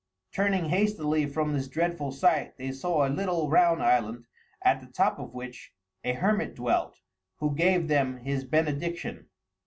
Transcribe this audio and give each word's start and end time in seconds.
Turning 0.31 0.65
hastily 0.69 1.27
from 1.27 1.53
this 1.53 1.67
dreadful 1.67 2.11
sight, 2.11 2.57
they 2.57 2.71
saw 2.71 3.07
a 3.07 3.07
little 3.07 3.51
round 3.51 3.83
island, 3.83 4.25
at 4.63 4.81
the 4.81 4.87
top 4.87 5.19
of 5.19 5.35
which 5.35 5.75
a 6.03 6.13
hermit 6.13 6.55
dwelt, 6.55 6.99
who 7.37 7.53
gave 7.53 7.87
them 7.87 8.17
his 8.17 8.43
benediction. 8.43 9.27